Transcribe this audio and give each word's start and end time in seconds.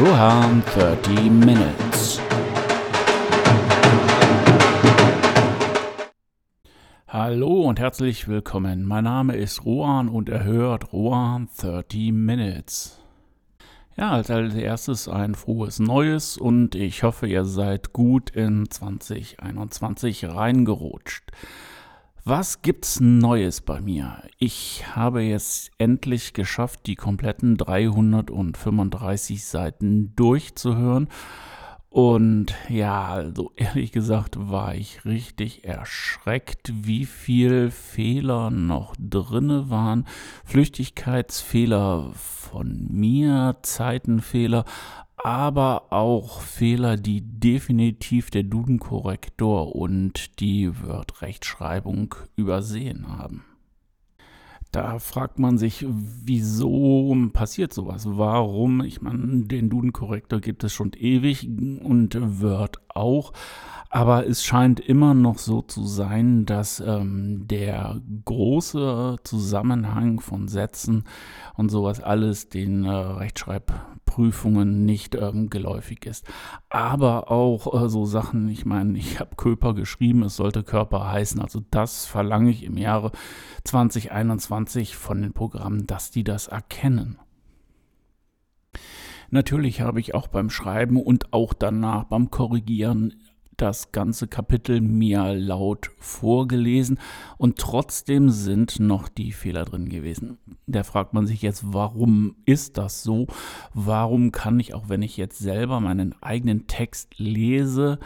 Rohan 0.00 0.62
30 0.76 1.28
Minutes. 1.28 2.20
Hallo 7.08 7.62
und 7.62 7.80
herzlich 7.80 8.28
willkommen. 8.28 8.84
Mein 8.84 9.02
Name 9.02 9.34
ist 9.34 9.64
Rohan 9.64 10.08
und 10.08 10.28
er 10.28 10.44
hört 10.44 10.92
Rohan 10.92 11.48
30 11.60 12.12
Minutes. 12.12 13.00
Ja, 13.96 14.12
als 14.12 14.28
erstes 14.30 15.08
ein 15.08 15.34
frohes 15.34 15.80
Neues 15.80 16.38
und 16.38 16.76
ich 16.76 17.02
hoffe, 17.02 17.26
ihr 17.26 17.44
seid 17.44 17.92
gut 17.92 18.30
in 18.30 18.70
2021 18.70 20.26
reingerutscht. 20.26 21.32
Was 22.30 22.60
gibt's 22.60 23.00
Neues 23.00 23.62
bei 23.62 23.80
mir? 23.80 24.20
Ich 24.36 24.84
habe 24.94 25.22
jetzt 25.22 25.70
endlich 25.78 26.34
geschafft, 26.34 26.80
die 26.84 26.94
kompletten 26.94 27.56
335 27.56 29.46
Seiten 29.46 30.14
durchzuhören. 30.14 31.08
Und 31.88 32.54
ja, 32.68 33.06
also 33.06 33.52
ehrlich 33.56 33.92
gesagt 33.92 34.36
war 34.38 34.74
ich 34.74 35.06
richtig 35.06 35.64
erschreckt, 35.64 36.70
wie 36.74 37.06
viel 37.06 37.70
Fehler 37.70 38.50
noch 38.50 38.94
drinne 38.98 39.70
waren. 39.70 40.04
Flüchtigkeitsfehler 40.44 42.12
von 42.12 42.88
mir, 42.90 43.56
Zeitenfehler, 43.62 44.66
aber 45.24 45.92
auch 45.92 46.40
Fehler, 46.40 46.96
die 46.96 47.20
definitiv 47.22 48.30
der 48.30 48.44
Duden-Korrektor 48.44 49.74
und 49.74 50.40
die 50.40 50.70
Word-Rechtschreibung 50.82 52.14
übersehen 52.36 53.08
haben. 53.08 53.44
Da 54.70 54.98
fragt 54.98 55.38
man 55.38 55.56
sich, 55.56 55.86
wieso 55.88 57.16
passiert 57.32 57.72
sowas? 57.72 58.04
Warum? 58.06 58.82
Ich 58.82 59.00
meine, 59.00 59.44
den 59.44 59.70
Duden-Korrektor 59.70 60.40
gibt 60.40 60.62
es 60.62 60.74
schon 60.74 60.92
ewig 60.92 61.48
und 61.82 62.18
Word 62.42 62.80
auch. 62.88 63.32
Aber 63.90 64.26
es 64.26 64.44
scheint 64.44 64.80
immer 64.80 65.14
noch 65.14 65.38
so 65.38 65.62
zu 65.62 65.86
sein, 65.86 66.44
dass 66.44 66.80
ähm, 66.80 67.48
der 67.48 68.02
große 68.26 69.16
Zusammenhang 69.24 70.20
von 70.20 70.48
Sätzen 70.48 71.04
und 71.54 71.70
sowas 71.70 72.00
alles 72.02 72.50
den 72.50 72.84
äh, 72.84 72.90
Rechtschreibprüfungen 74.08 74.84
nicht 74.84 75.14
ähm, 75.14 75.50
geläufig 75.50 76.06
ist. 76.06 76.26
Aber 76.68 77.30
auch 77.30 77.82
äh, 77.82 77.88
so 77.88 78.04
Sachen, 78.04 78.48
ich 78.48 78.64
meine, 78.64 78.98
ich 78.98 79.20
habe 79.20 79.36
Köper 79.36 79.74
geschrieben, 79.74 80.22
es 80.22 80.36
sollte 80.36 80.62
Körper 80.62 81.10
heißen. 81.10 81.40
Also 81.40 81.62
das 81.70 82.06
verlange 82.06 82.50
ich 82.50 82.64
im 82.64 82.76
Jahre 82.76 83.12
2021 83.64 84.96
von 84.96 85.22
den 85.22 85.32
Programmen, 85.32 85.86
dass 85.86 86.10
die 86.10 86.24
das 86.24 86.48
erkennen. 86.48 87.18
Natürlich 89.30 89.82
habe 89.82 90.00
ich 90.00 90.14
auch 90.14 90.28
beim 90.28 90.48
Schreiben 90.48 91.00
und 91.00 91.32
auch 91.34 91.52
danach 91.52 92.04
beim 92.04 92.30
Korrigieren 92.30 93.14
das 93.58 93.92
ganze 93.92 94.28
Kapitel 94.28 94.80
mir 94.80 95.34
laut 95.34 95.90
vorgelesen 95.98 96.98
und 97.36 97.58
trotzdem 97.58 98.30
sind 98.30 98.80
noch 98.80 99.08
die 99.08 99.32
Fehler 99.32 99.64
drin 99.64 99.88
gewesen. 99.88 100.38
Da 100.66 100.82
fragt 100.84 101.12
man 101.12 101.26
sich 101.26 101.42
jetzt, 101.42 101.72
warum 101.72 102.36
ist 102.46 102.78
das 102.78 103.02
so? 103.02 103.26
Warum 103.74 104.32
kann 104.32 104.58
ich, 104.60 104.74
auch 104.74 104.88
wenn 104.88 105.02
ich 105.02 105.16
jetzt 105.16 105.38
selber 105.38 105.80
meinen 105.80 106.14
eigenen 106.22 106.66
Text 106.66 107.18
lese, 107.18 107.98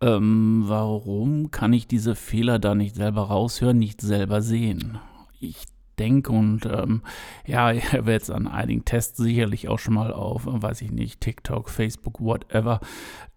ähm, 0.00 0.64
warum 0.66 1.50
kann 1.50 1.72
ich 1.72 1.86
diese 1.86 2.14
Fehler 2.14 2.58
da 2.58 2.74
nicht 2.74 2.94
selber 2.94 3.22
raushören, 3.22 3.78
nicht 3.78 4.00
selber 4.00 4.42
sehen? 4.42 4.98
Ich 5.40 5.73
denke 5.98 6.32
und 6.32 6.66
ähm, 6.66 7.02
ja, 7.46 7.72
ihr 7.72 7.82
werdet 8.06 8.22
es 8.22 8.30
an 8.30 8.46
einigen 8.46 8.84
Tests 8.84 9.18
sicherlich 9.18 9.68
auch 9.68 9.78
schon 9.78 9.94
mal 9.94 10.12
auf, 10.12 10.42
weiß 10.46 10.82
ich 10.82 10.90
nicht, 10.90 11.20
TikTok, 11.20 11.68
Facebook, 11.70 12.20
whatever, 12.20 12.80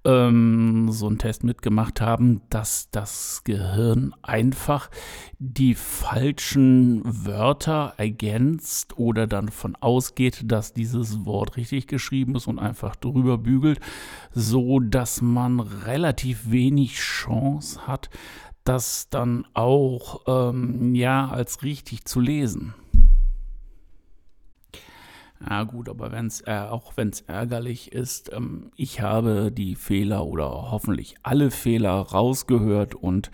ähm, 0.07 0.89
so 0.89 1.07
einen 1.07 1.17
Test 1.17 1.43
mitgemacht 1.43 1.99
haben, 1.99 2.41
dass 2.49 2.89
das 2.91 3.41
Gehirn 3.43 4.15
einfach 4.21 4.89
die 5.37 5.75
falschen 5.75 7.01
Wörter 7.03 7.93
ergänzt 7.97 8.97
oder 8.97 9.27
dann 9.27 9.49
von 9.49 9.75
ausgeht, 9.75 10.43
dass 10.45 10.73
dieses 10.73 11.25
Wort 11.25 11.57
richtig 11.57 11.87
geschrieben 11.87 12.35
ist 12.35 12.47
und 12.47 12.57
einfach 12.57 12.95
drüber 12.95 13.37
bügelt, 13.37 13.79
so 14.33 14.79
dass 14.79 15.21
man 15.21 15.59
relativ 15.59 16.51
wenig 16.51 16.95
Chance 16.95 17.85
hat, 17.85 18.09
das 18.67 19.09
dann 19.09 19.45
auch 19.53 20.21
ähm, 20.27 20.93
ja 20.93 21.29
als 21.29 21.63
richtig 21.63 22.05
zu 22.05 22.19
lesen. 22.19 22.73
Ja 25.47 25.63
gut, 25.63 25.87
aber 25.87 26.11
wenn's, 26.11 26.41
äh, 26.41 26.65
auch 26.69 26.93
wenn 26.95 27.09
es 27.09 27.21
ärgerlich 27.21 27.91
ist, 27.93 28.33
ähm, 28.33 28.71
ich 28.75 29.01
habe 29.01 29.51
die 29.51 29.75
Fehler 29.75 30.25
oder 30.25 30.71
hoffentlich 30.71 31.15
alle 31.23 31.51
Fehler 31.51 31.93
rausgehört 31.93 32.95
und 32.95 33.31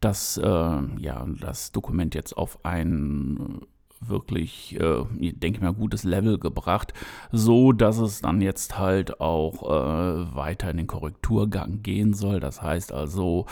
das, 0.00 0.36
äh, 0.36 0.42
ja, 0.44 1.26
das 1.40 1.72
Dokument 1.72 2.14
jetzt 2.14 2.36
auf 2.36 2.64
ein 2.64 3.60
wirklich, 4.08 4.78
äh, 4.80 5.04
denke 5.32 5.58
ich 5.58 5.60
mal, 5.60 5.72
gutes 5.72 6.04
Level 6.04 6.38
gebracht, 6.38 6.92
so 7.32 7.72
dass 7.72 7.98
es 7.98 8.20
dann 8.20 8.40
jetzt 8.40 8.78
halt 8.78 9.20
auch 9.20 9.62
äh, 9.62 10.34
weiter 10.34 10.70
in 10.70 10.76
den 10.76 10.86
Korrekturgang 10.86 11.82
gehen 11.82 12.14
soll. 12.14 12.40
Das 12.40 12.62
heißt 12.62 12.92
also, 12.92 13.46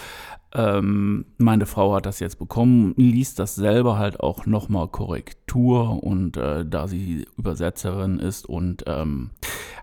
ähm, 0.54 1.24
meine 1.38 1.66
Frau 1.66 1.94
hat 1.94 2.06
das 2.06 2.20
jetzt 2.20 2.38
bekommen, 2.38 2.94
liest 2.96 3.38
das 3.38 3.54
selber 3.54 3.98
halt 3.98 4.20
auch 4.20 4.46
nochmal 4.46 4.88
Korrektur 4.88 6.02
und 6.02 6.36
äh, 6.36 6.66
da 6.66 6.88
sie 6.88 7.26
Übersetzerin 7.38 8.18
ist 8.18 8.46
und 8.46 8.84
ähm, 8.86 9.30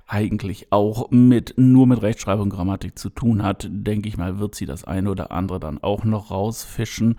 eigentlich 0.10 0.72
auch 0.72 1.12
mit 1.12 1.54
nur 1.58 1.88
mit 1.88 2.02
Rechtschreibung 2.02 2.46
und 2.46 2.50
Grammatik 2.50 2.98
zu 2.98 3.10
tun 3.10 3.44
hat, 3.44 3.68
denke 3.70 4.10
ich 4.10 4.18
mal, 4.18 4.40
wird 4.40 4.56
sie 4.56 4.66
das 4.66 4.84
eine 4.84 5.12
oder 5.12 5.32
andere 5.32 5.60
dann 5.60 5.82
auch 5.82 6.04
noch 6.04 6.32
rausfischen. 6.32 7.18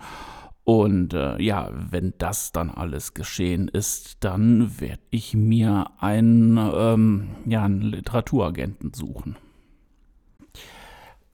Und 0.63 1.13
äh, 1.13 1.41
ja, 1.41 1.69
wenn 1.73 2.13
das 2.17 2.51
dann 2.51 2.69
alles 2.69 3.13
geschehen 3.13 3.67
ist, 3.67 4.17
dann 4.23 4.79
werde 4.79 5.01
ich 5.09 5.33
mir 5.33 5.87
einen, 5.99 6.57
ähm, 6.57 7.29
ja, 7.45 7.63
einen 7.63 7.81
Literaturagenten 7.81 8.93
suchen. 8.93 9.37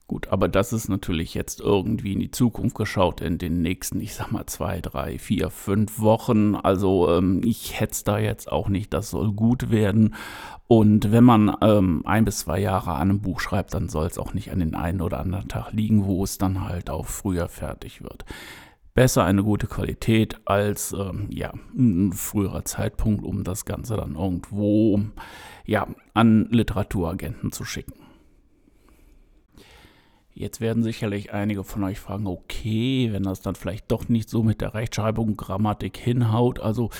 Gut, 0.06 0.28
aber 0.28 0.48
das 0.48 0.72
ist 0.72 0.88
natürlich 0.88 1.34
jetzt 1.34 1.60
irgendwie 1.60 2.14
in 2.14 2.20
die 2.20 2.30
Zukunft 2.30 2.74
geschaut 2.74 3.20
in 3.20 3.36
den 3.36 3.60
nächsten, 3.60 4.00
ich 4.00 4.14
sag 4.14 4.32
mal, 4.32 4.46
zwei, 4.46 4.80
drei, 4.80 5.18
vier, 5.18 5.50
fünf 5.50 6.00
Wochen. 6.00 6.54
Also 6.54 7.10
ähm, 7.10 7.42
ich 7.44 7.78
hetze 7.78 8.04
da 8.04 8.18
jetzt 8.18 8.50
auch 8.50 8.70
nicht, 8.70 8.94
das 8.94 9.10
soll 9.10 9.32
gut 9.32 9.70
werden. 9.70 10.14
Und 10.66 11.12
wenn 11.12 11.24
man 11.24 11.54
ähm, 11.60 12.00
ein 12.06 12.24
bis 12.24 12.38
zwei 12.38 12.58
Jahre 12.58 12.92
an 12.92 13.10
einem 13.10 13.20
Buch 13.20 13.40
schreibt, 13.40 13.74
dann 13.74 13.90
soll 13.90 14.06
es 14.06 14.16
auch 14.16 14.32
nicht 14.32 14.50
an 14.50 14.60
den 14.60 14.74
einen 14.74 15.02
oder 15.02 15.20
anderen 15.20 15.48
Tag 15.48 15.72
liegen, 15.74 16.06
wo 16.06 16.24
es 16.24 16.38
dann 16.38 16.66
halt 16.66 16.88
auch 16.88 17.06
früher 17.06 17.48
fertig 17.48 18.02
wird 18.02 18.24
besser 18.94 19.24
eine 19.24 19.42
gute 19.44 19.66
Qualität 19.66 20.40
als 20.44 20.92
ähm, 20.92 21.28
ja, 21.30 21.52
ein 21.76 22.12
früherer 22.12 22.64
Zeitpunkt, 22.64 23.24
um 23.24 23.44
das 23.44 23.64
Ganze 23.64 23.96
dann 23.96 24.14
irgendwo 24.16 25.00
ja, 25.64 25.86
an 26.14 26.48
Literaturagenten 26.50 27.52
zu 27.52 27.64
schicken. 27.64 27.94
Jetzt 30.34 30.60
werden 30.60 30.84
sicherlich 30.84 31.32
einige 31.32 31.64
von 31.64 31.82
euch 31.82 31.98
fragen, 31.98 32.28
okay, 32.28 33.08
wenn 33.12 33.24
das 33.24 33.40
dann 33.40 33.56
vielleicht 33.56 33.90
doch 33.90 34.08
nicht 34.08 34.30
so 34.30 34.44
mit 34.44 34.60
der 34.60 34.72
Rechtschreibung, 34.72 35.36
Grammatik 35.36 35.96
hinhaut, 35.96 36.60
also 36.60 36.90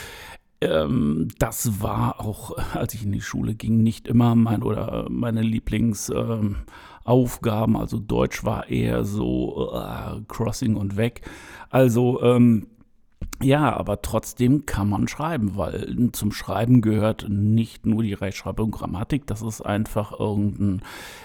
ähm, 0.60 1.28
das 1.38 1.81
war 1.81 2.21
auch, 2.21 2.56
als 2.75 2.94
ich 2.94 3.04
in 3.04 3.12
die 3.12 3.21
Schule 3.21 3.54
ging, 3.54 3.82
nicht 3.82 4.09
immer 4.09 4.34
mein 4.34 4.62
oder 4.62 5.06
meine 5.09 5.43
Lieblings 5.43 6.09
ähm, 6.10 6.56
Aufgaben. 7.08 7.76
Also 7.76 7.98
Deutsch 7.98 8.44
war 8.44 8.69
eher 8.69 9.04
so 9.04 9.72
uh, 9.72 10.20
Crossing 10.28 10.76
und 10.76 10.96
weg. 10.96 11.22
Also 11.70 12.22
ähm, 12.22 12.66
ja, 13.41 13.76
aber 13.76 14.02
trotzdem 14.02 14.66
kann 14.66 14.88
man 14.88 15.06
schreiben, 15.06 15.56
weil 15.56 16.10
zum 16.12 16.32
Schreiben 16.32 16.80
gehört 16.80 17.26
nicht 17.28 17.86
nur 17.86 18.03
die 18.03 18.15
Rechtschreibung 18.15 18.66
und 18.66 18.71
Grammatik, 18.72 19.28
das 19.28 19.42
ist 19.42 19.60
einfach 19.60 20.18
irgendein, 20.18 20.83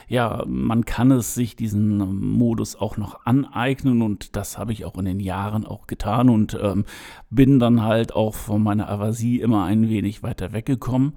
ja, 0.08 0.44
man 0.46 0.86
kann 0.86 1.10
es 1.10 1.34
sich 1.34 1.56
diesen 1.56 1.98
Modus 2.38 2.76
auch 2.76 2.98
noch 2.98 3.26
aneignen 3.26 4.04
und 4.04 4.36
das 4.36 4.60
habe 4.60 4.74
ich 4.74 4.86
auch 4.86 4.96
in 5.00 5.06
den 5.06 5.20
Jahren 5.20 5.66
auch 5.66 5.88
getan 5.88 6.30
und 6.30 6.56
ähm, 6.62 6.86
bin 7.32 7.58
dann 7.58 7.82
halt 7.82 8.16
auch 8.16 8.36
von 8.36 8.62
meiner 8.62 8.90
Avasie 8.90 9.42
immer 9.42 9.64
ein 9.64 9.90
wenig 9.90 10.22
weiter 10.22 10.54
weggekommen. 10.54 11.14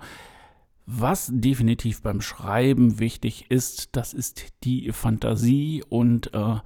Was 0.89 1.33
definitiv 1.35 2.01
beim 2.01 2.21
Schreiben 2.21 3.01
wichtig 3.01 3.51
ist, 3.51 3.97
das 3.97 4.15
ist 4.15 4.53
die 4.63 4.93
Fantasie 4.93 5.83
und 5.89 6.33
äh, 6.33 6.61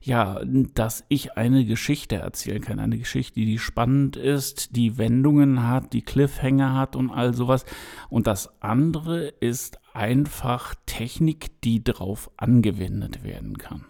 ja, 0.00 0.40
dass 0.72 1.04
ich 1.10 1.36
eine 1.36 1.66
Geschichte 1.66 2.16
erzählen 2.16 2.62
kann. 2.62 2.78
Eine 2.78 2.96
Geschichte, 2.96 3.34
die 3.40 3.58
spannend 3.58 4.16
ist, 4.16 4.76
die 4.76 4.96
Wendungen 4.96 5.66
hat, 5.66 5.92
die 5.92 6.00
Cliffhanger 6.00 6.72
hat 6.72 6.96
und 6.96 7.10
all 7.10 7.34
sowas. 7.34 7.66
Und 8.08 8.26
das 8.26 8.62
andere 8.62 9.26
ist 9.26 9.78
einfach 9.92 10.74
Technik, 10.86 11.60
die 11.60 11.84
darauf 11.84 12.30
angewendet 12.38 13.24
werden 13.24 13.58
kann. 13.58 13.84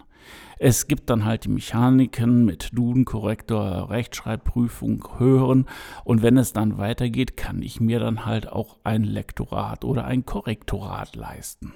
Es 0.59 0.87
gibt 0.87 1.11
dann 1.11 1.27
halt 1.27 1.45
die 1.45 1.51
Mechaniken 1.51 2.47
mit 2.47 2.71
Duden-Korrektor, 2.73 3.91
Rechtschreibprüfung, 3.91 5.07
Hören 5.19 5.67
und 6.05 6.23
wenn 6.23 6.39
es 6.39 6.55
dann 6.55 6.79
weitergeht, 6.79 7.37
kann 7.37 7.61
ich 7.61 7.79
mir 7.79 8.01
dann 8.01 8.25
halt 8.25 8.51
auch 8.51 8.79
ein 8.83 9.05
Lektorat 9.05 9.85
oder 9.85 10.07
ein 10.07 10.25
Korrektorat 10.25 11.15
leisten. 11.15 11.75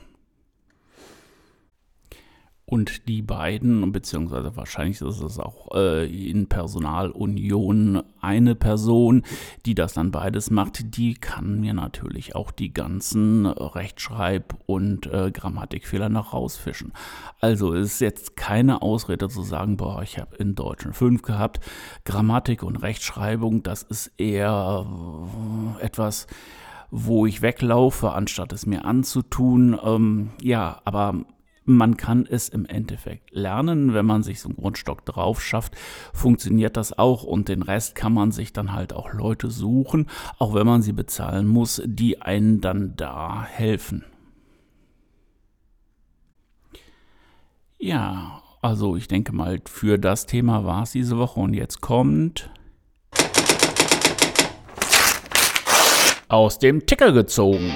Und 2.71 3.09
die 3.09 3.21
beiden, 3.21 3.91
beziehungsweise 3.91 4.55
wahrscheinlich 4.55 5.01
ist 5.01 5.21
es 5.21 5.41
auch 5.41 5.75
äh, 5.75 6.07
in 6.07 6.47
Personalunion 6.47 8.05
eine 8.21 8.55
Person, 8.55 9.25
die 9.67 9.75
das 9.75 9.95
dann 9.95 10.13
beides 10.13 10.53
macht, 10.53 10.97
die 10.97 11.15
kann 11.15 11.59
mir 11.59 11.75
natürlich 11.75 12.37
auch 12.37 12.53
die 12.53 12.73
ganzen 12.73 13.47
Rechtschreib- 13.47 14.55
und 14.67 15.09
äh, 15.13 15.33
Grammatikfehler 15.33 16.09
noch 16.09 16.33
rausfischen. 16.33 16.93
Also 17.41 17.73
ist 17.73 18.01
jetzt 18.01 18.37
keine 18.37 18.83
Ausrede 18.83 19.29
zu 19.29 19.43
sagen, 19.43 19.77
boah, 19.77 20.05
ich 20.05 20.21
habe 20.21 20.37
in 20.37 20.55
Deutsch 20.55 20.85
eine 20.85 20.95
5 20.95 21.23
gehabt. 21.23 21.59
Grammatik 22.05 22.63
und 22.63 22.77
Rechtschreibung, 22.77 23.65
das 23.65 23.83
ist 23.83 24.13
eher 24.17 24.87
äh, 25.81 25.85
etwas, 25.85 26.29
wo 26.93 27.27
ich 27.27 27.43
weglaufe, 27.43 28.13
anstatt 28.13 28.53
es 28.53 28.65
mir 28.65 28.85
anzutun. 28.85 29.77
Ähm, 29.83 30.31
ja, 30.41 30.81
aber 30.85 31.25
man 31.77 31.97
kann 31.97 32.27
es 32.29 32.49
im 32.49 32.67
Endeffekt 32.67 33.31
lernen, 33.33 33.95
wenn 33.95 34.07
man 34.07 34.23
sich 34.23 34.41
so 34.41 34.49
einen 34.49 34.57
Grundstock 34.57 35.05
drauf 35.05 35.43
schafft, 35.43 35.75
funktioniert 36.13 36.77
das 36.77 36.97
auch 36.97 37.23
und 37.23 37.49
den 37.49 37.63
Rest 37.63 37.95
kann 37.95 38.13
man 38.13 38.33
sich 38.33 38.53
dann 38.53 38.73
halt 38.73 38.93
auch 38.93 39.13
Leute 39.13 39.51
suchen, 39.51 40.07
auch 40.39 40.55
wenn 40.55 40.67
man 40.67 40.83
sie 40.83 40.93
bezahlen 40.93 41.47
muss, 41.47 41.83
die 41.85 42.23
einen 42.23 42.61
dann 42.61 42.95
da 42.97 43.45
helfen. 43.45 44.05
Ja, 47.79 48.43
also 48.63 48.97
ich 48.97 49.09
denke 49.09 49.33
mal, 49.33 49.61
für 49.65 49.99
das 49.99 50.27
Thema 50.27 50.65
war 50.65 50.83
es 50.83 50.93
diese 50.93 51.17
Woche 51.17 51.41
und 51.41 51.55
jetzt 51.55 51.81
kommt 51.81 52.51
aus 56.29 56.59
dem 56.59 56.87
Ticker 56.87 57.13
gezogen. 57.13 57.73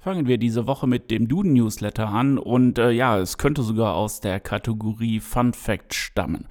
Fangen 0.00 0.28
wir 0.28 0.38
diese 0.38 0.68
Woche 0.68 0.86
mit 0.86 1.10
dem 1.10 1.26
Duden-Newsletter 1.26 2.08
an 2.08 2.38
und 2.38 2.78
äh, 2.78 2.92
ja, 2.92 3.18
es 3.18 3.36
könnte 3.36 3.62
sogar 3.62 3.96
aus 3.96 4.20
der 4.20 4.38
Kategorie 4.38 5.18
Fun 5.18 5.52
Fact 5.52 5.92
stammen. 5.92 6.46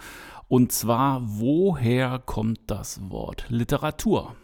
Und 0.50 0.74
zwar, 0.74 1.22
woher 1.24 2.20
kommt 2.20 2.60
das 2.68 3.10
Wort 3.10 3.46
Literatur? 3.48 4.36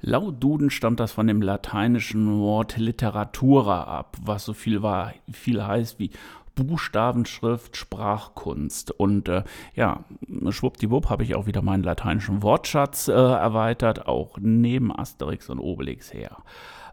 Laut 0.00 0.42
Duden 0.42 0.70
stammt 0.70 0.98
das 0.98 1.12
von 1.12 1.28
dem 1.28 1.40
lateinischen 1.40 2.40
Wort 2.40 2.76
literatura 2.76 3.84
ab, 3.84 4.16
was 4.20 4.44
so 4.44 4.52
viel, 4.52 4.82
war, 4.82 5.12
viel 5.30 5.64
heißt 5.64 6.00
wie 6.00 6.10
Buchstabenschrift, 6.56 7.76
Sprachkunst. 7.76 8.90
Und 8.90 9.28
äh, 9.28 9.44
ja, 9.76 10.04
schwuppdiwupp 10.48 11.08
habe 11.08 11.22
ich 11.22 11.36
auch 11.36 11.46
wieder 11.46 11.62
meinen 11.62 11.84
lateinischen 11.84 12.42
Wortschatz 12.42 13.06
äh, 13.06 13.12
erweitert, 13.12 14.08
auch 14.08 14.38
neben 14.40 14.96
Asterix 14.96 15.48
und 15.50 15.60
Obelix 15.60 16.12
her. 16.12 16.38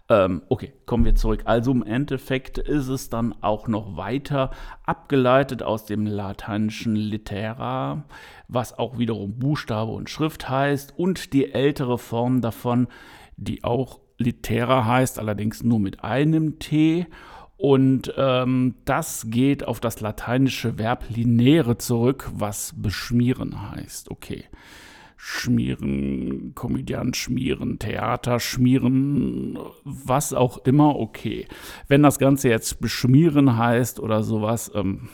Ähm, 0.08 0.44
okay, 0.50 0.72
kommen 0.86 1.04
wir 1.04 1.16
zurück. 1.16 1.42
Also 1.46 1.72
im 1.72 1.82
Endeffekt 1.82 2.60
ist 2.60 2.90
es 2.90 3.10
dann 3.10 3.34
auch 3.42 3.68
noch 3.68 3.98
weiter 3.98 4.52
abgeleitet 4.84 5.64
aus 5.64 5.86
dem 5.86 6.06
lateinischen 6.06 6.96
Litera, 6.96 8.04
was 8.48 8.78
auch 8.78 9.00
wiederum 9.00 9.40
Buchstabe 9.40 9.92
und 9.92 10.10
Schrift 10.10 10.48
heißt, 10.48 10.94
und 10.98 11.34
die 11.34 11.52
ältere 11.54 11.98
Form 11.98 12.42
davon, 12.42 12.88
die 13.36 13.64
auch 13.64 14.00
Litera 14.20 14.86
heißt, 14.86 15.18
allerdings 15.18 15.64
nur 15.64 15.80
mit 15.80 16.04
einem 16.04 16.60
T. 16.60 17.08
Und 17.58 18.14
ähm, 18.16 18.76
das 18.86 19.28
geht 19.30 19.66
auf 19.66 19.80
das 19.80 20.02
lateinische 20.02 20.78
Verb 20.78 21.06
linere 21.10 21.78
zurück, 21.78 22.30
was 22.34 22.74
beschmieren 22.76 23.72
heißt. 23.72 24.12
Okay. 24.12 24.46
Schmieren, 25.18 26.54
Komödiant 26.56 27.16
schmieren, 27.16 27.80
Theater 27.80 28.40
schmieren, 28.40 29.58
was 29.84 30.34
auch 30.34 30.58
immer, 30.66 30.98
okay. 30.98 31.48
Wenn 31.88 32.04
das 32.04 32.20
Ganze 32.20 32.50
jetzt 32.50 32.80
beschmieren 32.82 33.58
heißt 33.58 34.00
oder 34.00 34.24
sowas, 34.24 34.72
ähm, 34.76 35.10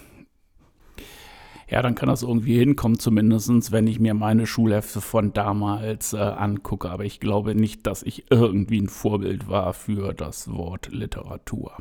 ja, 1.72 1.82
dann 1.82 1.96
kann 1.96 2.10
das 2.10 2.22
irgendwie 2.22 2.60
hinkommen, 2.60 3.00
zumindest 3.00 3.72
wenn 3.72 3.88
ich 3.88 3.98
mir 3.98 4.14
meine 4.14 4.46
Schulhefte 4.46 5.00
von 5.00 5.32
damals 5.32 6.12
äh, 6.12 6.18
angucke. 6.18 6.90
Aber 6.90 7.06
ich 7.06 7.22
glaube 7.22 7.56
nicht, 7.56 7.88
dass 7.88 8.04
ich 8.04 8.30
irgendwie 8.30 8.82
ein 8.82 8.90
Vorbild 8.90 9.48
war 9.48 9.74
für 9.74 10.14
das 10.14 10.52
Wort 10.52 10.90
Literatur. 10.92 11.72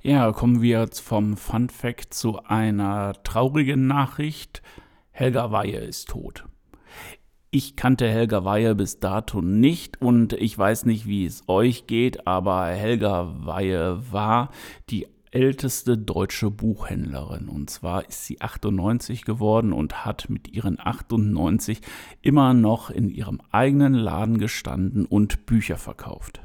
Ja, 0.00 0.30
kommen 0.30 0.62
wir 0.62 0.80
jetzt 0.80 1.00
vom 1.00 1.36
Fun 1.36 1.68
Fact 1.68 2.14
zu 2.14 2.44
einer 2.44 3.14
traurigen 3.24 3.88
Nachricht. 3.88 4.62
Helga 5.12 5.52
Weihe 5.52 5.78
ist 5.78 6.08
tot. 6.08 6.44
Ich 7.50 7.76
kannte 7.76 8.08
Helga 8.08 8.46
Weihe 8.46 8.74
bis 8.74 8.98
dato 8.98 9.42
nicht 9.42 10.00
und 10.00 10.32
ich 10.32 10.56
weiß 10.56 10.86
nicht, 10.86 11.06
wie 11.06 11.26
es 11.26 11.46
euch 11.48 11.86
geht, 11.86 12.26
aber 12.26 12.66
Helga 12.68 13.34
Weihe 13.44 14.10
war 14.10 14.50
die 14.88 15.06
älteste 15.30 15.98
deutsche 15.98 16.50
Buchhändlerin. 16.50 17.50
Und 17.50 17.68
zwar 17.68 18.08
ist 18.08 18.24
sie 18.24 18.40
98 18.40 19.26
geworden 19.26 19.74
und 19.74 20.06
hat 20.06 20.30
mit 20.30 20.48
ihren 20.48 20.80
98 20.80 21.82
immer 22.22 22.54
noch 22.54 22.88
in 22.88 23.10
ihrem 23.10 23.40
eigenen 23.50 23.94
Laden 23.94 24.38
gestanden 24.38 25.04
und 25.04 25.44
Bücher 25.44 25.76
verkauft. 25.76 26.40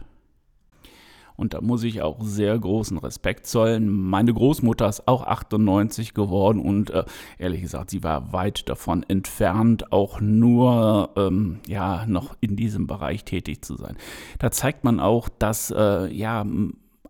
Und 1.38 1.54
da 1.54 1.62
muss 1.62 1.84
ich 1.84 2.01
auch 2.01 2.18
sehr 2.22 2.57
großen 2.57 2.98
Respekt 2.98 3.45
zollen. 3.45 3.89
Meine 3.89 4.34
Großmutter 4.34 4.89
ist 4.89 5.07
auch 5.07 5.25
98 5.25 6.16
geworden 6.16 6.60
und 6.60 6.89
äh, 6.89 7.06
ehrlich 7.38 7.62
gesagt, 7.62 7.92
sie 7.92 8.04
war 8.04 8.34
weit 8.34 8.68
davon 8.68 9.04
entfernt, 9.07 9.94
auch 9.94 10.19
nur 10.19 11.12
ähm, 11.16 11.60
ja 11.68 12.06
noch 12.07 12.36
in 12.42 12.56
diesem 12.56 12.88
Bereich 12.88 13.24
tätig 13.24 13.63
zu 13.63 13.75
sein. 13.78 13.98
Da 14.39 14.50
zeigt 14.50 14.84
man 14.84 15.00
auch, 15.00 15.30
dass 15.30 15.69
äh, 15.69 16.12
ja 16.12 16.44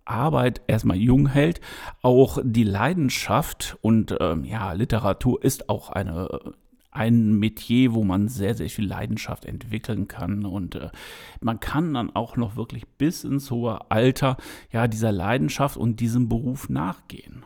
Arbeit 0.03 0.61
erstmal 0.67 0.97
jung 0.97 1.27
hält, 1.27 1.61
auch 2.01 2.39
die 2.43 2.63
Leidenschaft 2.63 3.77
und 3.81 4.15
ähm, 4.19 4.43
ja, 4.43 4.73
Literatur 4.73 5.43
ist 5.43 5.69
auch 5.69 5.89
eine 5.89 6.53
ein 6.97 7.33
Metier, 7.39 7.93
wo 7.93 8.03
man 8.03 8.27
sehr, 8.27 8.55
sehr 8.55 8.69
viel 8.69 8.87
Leidenschaft 8.87 9.45
entwickeln 9.45 10.07
kann. 10.07 10.45
Und 10.45 10.75
äh, 10.75 10.89
man 11.41 11.59
kann 11.59 11.93
dann 11.93 12.15
auch 12.15 12.37
noch 12.37 12.55
wirklich 12.55 12.87
bis 12.87 13.23
ins 13.23 13.51
hohe 13.51 13.91
Alter 13.91 14.37
ja 14.71 14.87
dieser 14.87 15.11
Leidenschaft 15.11 15.77
und 15.77 15.99
diesem 15.99 16.27
Beruf 16.27 16.69
nachgehen. 16.69 17.45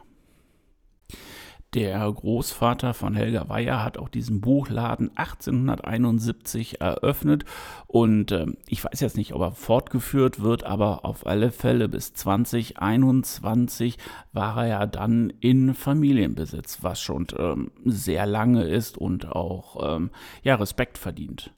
Der 1.74 2.12
Großvater 2.12 2.94
von 2.94 3.16
Helga 3.16 3.48
Weyer 3.48 3.82
hat 3.82 3.98
auch 3.98 4.10
diesen 4.10 4.42
Buchladen 4.42 5.10
1871 5.16 6.82
eröffnet 6.82 7.46
und 7.88 8.34
äh, 8.34 8.48
ich 8.68 8.84
weiß 8.84 9.00
jetzt 9.00 9.16
nicht, 9.16 9.34
ob 9.34 9.42
er 9.42 9.52
fortgeführt 9.52 10.42
wird, 10.42 10.66
aber 10.66 11.06
auf 11.06 11.26
alle 11.26 11.50
Fälle 11.50 11.88
bis 11.88 12.14
2021 12.14 13.98
war 14.34 14.66
er 14.66 14.68
ja 14.68 14.86
dann 14.86 15.32
in 15.40 15.74
Familienbesitz, 15.74 16.80
was 16.82 17.02
schon 17.02 17.28
ähm, 17.40 17.72
sehr 17.86 18.26
lange 18.26 18.66
ist 18.66 18.98
und 18.98 19.32
auch 19.32 19.96
ähm, 19.96 20.10
ja 20.44 20.56
Respekt 20.56 20.98
verdient. 20.98 21.54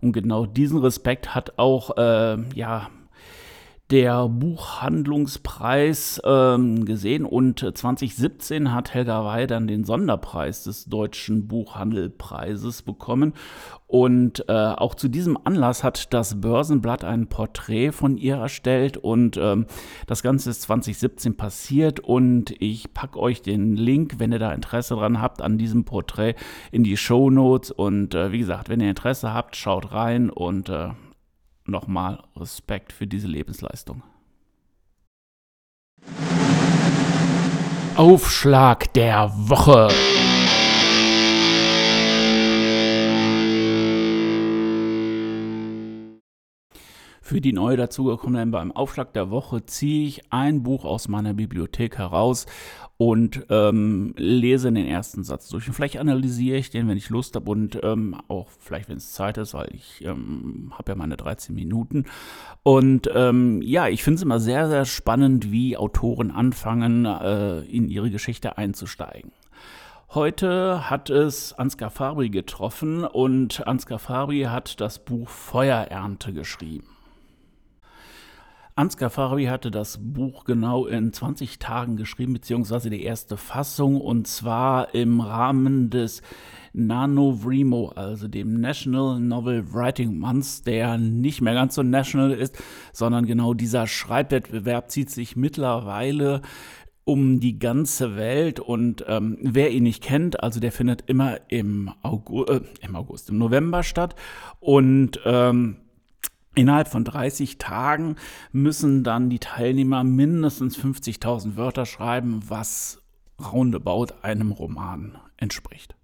Und 0.00 0.12
genau 0.12 0.46
diesen 0.46 0.78
Respekt 0.78 1.34
hat 1.34 1.58
auch 1.58 1.98
äh, 1.98 2.38
ja 2.54 2.88
der 3.90 4.28
Buchhandlungspreis 4.28 6.20
ähm, 6.24 6.84
gesehen 6.84 7.24
und 7.24 7.60
2017 7.60 8.74
hat 8.74 8.92
Helga 8.92 9.24
Wey 9.24 9.46
dann 9.46 9.66
den 9.66 9.84
Sonderpreis 9.84 10.64
des 10.64 10.84
Deutschen 10.84 11.48
Buchhandelpreises 11.48 12.82
bekommen. 12.82 13.32
Und 13.86 14.44
äh, 14.48 14.52
auch 14.52 14.94
zu 14.94 15.08
diesem 15.08 15.38
Anlass 15.42 15.82
hat 15.82 16.12
das 16.12 16.42
Börsenblatt 16.42 17.04
ein 17.04 17.28
Porträt 17.28 17.92
von 17.92 18.18
ihr 18.18 18.36
erstellt 18.36 18.98
und 18.98 19.38
ähm, 19.38 19.64
das 20.06 20.22
Ganze 20.22 20.50
ist 20.50 20.60
2017 20.62 21.38
passiert 21.38 21.98
und 21.98 22.54
ich 22.60 22.92
packe 22.92 23.18
euch 23.18 23.40
den 23.40 23.76
Link, 23.76 24.16
wenn 24.18 24.32
ihr 24.32 24.38
da 24.38 24.52
Interesse 24.52 24.96
dran 24.96 25.22
habt, 25.22 25.40
an 25.40 25.56
diesem 25.56 25.86
Porträt 25.86 26.34
in 26.70 26.84
die 26.84 26.98
Show 26.98 27.30
Notes 27.30 27.70
und 27.70 28.14
äh, 28.14 28.30
wie 28.30 28.40
gesagt, 28.40 28.68
wenn 28.68 28.80
ihr 28.80 28.90
Interesse 28.90 29.32
habt, 29.32 29.56
schaut 29.56 29.92
rein 29.92 30.28
und 30.28 30.68
äh, 30.68 30.90
nochmal 31.68 32.22
Respekt 32.36 32.92
für 32.92 33.06
diese 33.06 33.28
Lebensleistung. 33.28 34.02
Aufschlag 37.96 38.92
der 38.94 39.32
Woche. 39.34 39.88
Für 47.28 47.42
die 47.42 47.52
neu 47.52 47.76
dazugekommenen 47.76 48.50
beim 48.50 48.72
Aufschlag 48.72 49.12
der 49.12 49.28
Woche 49.28 49.66
ziehe 49.66 50.08
ich 50.08 50.32
ein 50.32 50.62
Buch 50.62 50.86
aus 50.86 51.08
meiner 51.08 51.34
Bibliothek 51.34 51.98
heraus 51.98 52.46
und 52.96 53.44
ähm, 53.50 54.14
lese 54.16 54.72
den 54.72 54.86
ersten 54.86 55.24
Satz 55.24 55.50
durch. 55.50 55.68
Und 55.68 55.74
vielleicht 55.74 55.98
analysiere 55.98 56.56
ich 56.56 56.70
den, 56.70 56.88
wenn 56.88 56.96
ich 56.96 57.10
Lust 57.10 57.36
habe 57.36 57.50
und 57.50 57.78
ähm, 57.82 58.18
auch 58.28 58.48
vielleicht, 58.58 58.88
wenn 58.88 58.96
es 58.96 59.12
Zeit 59.12 59.36
ist, 59.36 59.52
weil 59.52 59.68
ich 59.74 60.02
ähm, 60.06 60.72
habe 60.72 60.92
ja 60.92 60.96
meine 60.96 61.18
13 61.18 61.54
Minuten. 61.54 62.06
Und 62.62 63.10
ähm, 63.14 63.60
ja, 63.60 63.88
ich 63.88 64.02
finde 64.02 64.16
es 64.16 64.22
immer 64.22 64.40
sehr, 64.40 64.70
sehr 64.70 64.86
spannend, 64.86 65.52
wie 65.52 65.76
Autoren 65.76 66.30
anfangen, 66.30 67.04
äh, 67.04 67.60
in 67.60 67.90
ihre 67.90 68.10
Geschichte 68.10 68.56
einzusteigen. 68.56 69.32
Heute 70.14 70.88
hat 70.88 71.10
es 71.10 71.52
Ansgar 71.52 71.90
Fabri 71.90 72.30
getroffen 72.30 73.04
und 73.04 73.66
Ansgar 73.66 73.98
Fabri 73.98 74.44
hat 74.44 74.80
das 74.80 75.04
Buch 75.04 75.28
Feuerernte 75.28 76.32
geschrieben. 76.32 76.88
Ansgar 78.78 79.10
Farabi 79.10 79.46
hatte 79.46 79.72
das 79.72 79.98
Buch 80.00 80.44
genau 80.44 80.86
in 80.86 81.12
20 81.12 81.58
Tagen 81.58 81.96
geschrieben, 81.96 82.34
beziehungsweise 82.34 82.90
die 82.90 83.02
erste 83.02 83.36
Fassung, 83.36 84.00
und 84.00 84.28
zwar 84.28 84.94
im 84.94 85.20
Rahmen 85.20 85.90
des 85.90 86.22
NaNoWriMo, 86.74 87.88
also 87.96 88.28
dem 88.28 88.60
National 88.60 89.18
Novel 89.18 89.74
Writing 89.74 90.16
Month, 90.20 90.64
der 90.68 90.96
nicht 90.96 91.40
mehr 91.40 91.54
ganz 91.54 91.74
so 91.74 91.82
national 91.82 92.30
ist, 92.30 92.56
sondern 92.92 93.26
genau 93.26 93.52
dieser 93.52 93.88
Schreibwettbewerb 93.88 94.92
zieht 94.92 95.10
sich 95.10 95.34
mittlerweile 95.34 96.40
um 97.02 97.40
die 97.40 97.58
ganze 97.58 98.14
Welt. 98.14 98.60
Und 98.60 99.04
ähm, 99.08 99.38
wer 99.42 99.72
ihn 99.72 99.82
nicht 99.82 100.04
kennt, 100.04 100.40
also 100.40 100.60
der 100.60 100.70
findet 100.70 101.02
immer 101.08 101.38
im 101.48 101.90
August, 102.02 102.48
äh, 102.48 102.60
im 102.82 102.94
August, 102.94 103.28
im 103.30 103.38
November 103.38 103.82
statt. 103.82 104.14
Und 104.60 105.18
ähm, 105.24 105.78
Innerhalb 106.58 106.88
von 106.88 107.04
30 107.04 107.58
Tagen 107.58 108.16
müssen 108.50 109.04
dann 109.04 109.30
die 109.30 109.38
Teilnehmer 109.38 110.02
mindestens 110.02 110.76
50.000 110.76 111.54
Wörter 111.54 111.86
schreiben, 111.86 112.42
was 112.48 113.00
roundabout 113.40 114.08
einem 114.22 114.50
Roman 114.50 115.18
entspricht. 115.36 115.94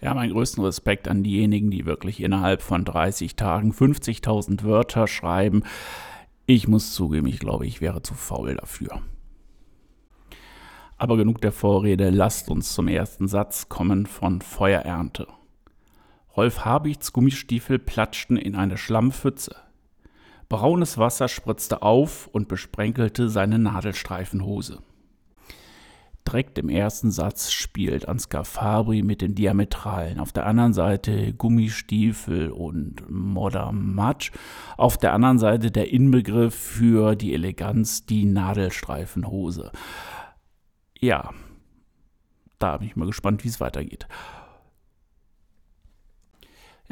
Ja, 0.00 0.14
meinen 0.14 0.30
größten 0.30 0.62
Respekt 0.62 1.08
an 1.08 1.24
diejenigen, 1.24 1.72
die 1.72 1.86
wirklich 1.86 2.22
innerhalb 2.22 2.62
von 2.62 2.84
30 2.84 3.34
Tagen 3.34 3.72
50.000 3.72 4.62
Wörter 4.62 5.08
schreiben. 5.08 5.64
Ich 6.46 6.68
muss 6.68 6.94
zugeben, 6.94 7.26
ich 7.26 7.40
glaube, 7.40 7.66
ich 7.66 7.80
wäre 7.80 8.00
zu 8.00 8.14
faul 8.14 8.54
dafür. 8.54 9.02
Aber 10.98 11.16
genug 11.16 11.40
der 11.40 11.50
Vorrede, 11.50 12.10
lasst 12.10 12.48
uns 12.48 12.72
zum 12.74 12.86
ersten 12.86 13.26
Satz 13.26 13.68
kommen 13.68 14.06
von 14.06 14.40
Feuerernte. 14.40 15.26
Rolf 16.36 16.64
Habichts 16.64 17.12
Gummistiefel 17.12 17.78
platschten 17.78 18.36
in 18.36 18.54
eine 18.54 18.78
Schlammpfütze. 18.78 19.56
Braunes 20.48 20.98
Wasser 20.98 21.28
spritzte 21.28 21.82
auf 21.82 22.26
und 22.26 22.48
besprenkelte 22.48 23.28
seine 23.28 23.58
Nadelstreifenhose. 23.58 24.82
Direkt 26.26 26.56
im 26.58 26.68
ersten 26.68 27.10
Satz 27.10 27.50
spielt 27.50 28.08
Ansgar 28.08 28.44
Fabri 28.44 29.02
mit 29.02 29.22
den 29.22 29.34
Diametralen. 29.34 30.20
Auf 30.20 30.32
der 30.32 30.46
anderen 30.46 30.72
Seite 30.72 31.34
Gummistiefel 31.34 32.50
und 32.50 33.10
Modder 33.10 33.72
Matsch. 33.72 34.30
Auf 34.76 34.96
der 34.96 35.12
anderen 35.14 35.38
Seite 35.38 35.70
der 35.70 35.92
Inbegriff 35.92 36.54
für 36.54 37.16
die 37.16 37.34
Eleganz, 37.34 38.06
die 38.06 38.24
Nadelstreifenhose. 38.24 39.72
Ja, 40.98 41.30
da 42.58 42.76
bin 42.76 42.86
ich 42.86 42.96
mal 42.96 43.06
gespannt, 43.06 43.42
wie 43.42 43.48
es 43.48 43.60
weitergeht. 43.60 44.06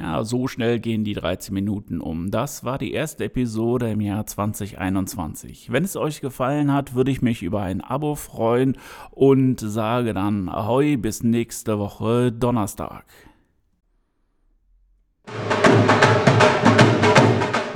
Ja, 0.01 0.25
so 0.25 0.49
schnell 0.49 0.81
gehen 0.81 1.05
die 1.05 1.13
13 1.13 1.53
Minuten 1.53 2.01
um. 2.01 2.31
Das 2.31 2.65
war 2.65 2.79
die 2.79 2.93
erste 2.93 3.25
Episode 3.25 3.91
im 3.91 4.01
Jahr 4.01 4.25
2021. 4.25 5.71
Wenn 5.71 5.85
es 5.85 5.95
euch 5.95 6.23
gefallen 6.23 6.73
hat, 6.73 6.95
würde 6.95 7.11
ich 7.11 7.21
mich 7.21 7.43
über 7.43 7.61
ein 7.61 7.83
Abo 7.83 8.15
freuen 8.15 8.79
und 9.11 9.61
sage 9.61 10.15
dann 10.15 10.49
Ahoi 10.49 10.97
bis 10.97 11.23
nächste 11.23 11.79
Woche 11.79 12.33
Donnerstag. 12.33 13.05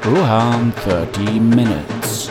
Rohan 0.06 0.72
30 0.82 1.40
Minutes. 1.40 2.30